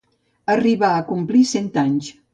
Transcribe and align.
Arribà 0.53 0.89
a 1.01 1.05
complir 1.11 1.43
cent 1.53 1.69
un 1.77 1.81
anys. 1.85 2.13